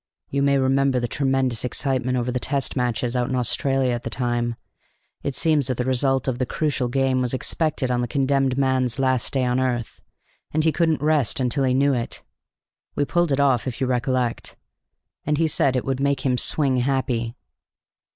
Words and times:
"You 0.31 0.41
may 0.41 0.57
remember 0.57 0.99
the 0.99 1.07
tremendous 1.07 1.63
excitement 1.63 2.17
over 2.17 2.31
the 2.31 2.39
Test 2.39 2.75
Matches 2.75 3.15
out 3.15 3.29
in 3.29 3.35
Australia 3.35 3.91
at 3.93 4.01
the 4.01 4.09
time: 4.09 4.55
it 5.21 5.35
seems 5.35 5.67
that 5.67 5.77
the 5.77 5.85
result 5.85 6.27
of 6.27 6.39
the 6.39 6.45
crucial 6.47 6.87
game 6.87 7.21
was 7.21 7.35
expected 7.35 7.91
on 7.91 8.01
the 8.01 8.07
condemned 8.07 8.57
man's 8.57 8.97
last 8.97 9.31
day 9.31 9.45
on 9.45 9.59
earth, 9.59 10.01
and 10.49 10.63
he 10.63 10.71
couldn't 10.71 11.03
rest 11.03 11.39
until 11.39 11.65
he 11.65 11.75
knew 11.75 11.93
it. 11.93 12.23
We 12.95 13.05
pulled 13.05 13.31
it 13.31 13.39
off, 13.39 13.67
if 13.67 13.79
you 13.79 13.85
recollect, 13.85 14.55
and 15.23 15.37
he 15.37 15.45
said 15.47 15.75
it 15.75 15.85
would 15.85 15.99
make 15.99 16.21
him 16.25 16.35
swing 16.35 16.77
happy." 16.77 17.35